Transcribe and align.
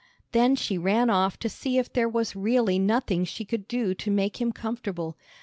Then 0.31 0.55
she 0.55 0.79
ran 0.79 1.11
off 1.11 1.37
to 1.37 1.47
see 1.47 1.77
if 1.77 1.93
there 1.93 2.09
was 2.09 2.35
really 2.35 2.79
nothing 2.79 3.23
she 3.23 3.45
could 3.45 3.67
do 3.67 3.93
to 3.93 4.09
make 4.09 4.41
him 4.41 4.51
comfortable. 4.51 5.15